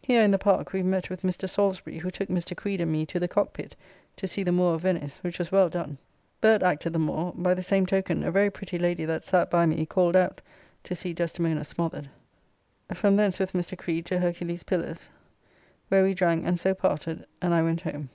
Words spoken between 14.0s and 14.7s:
to Hercules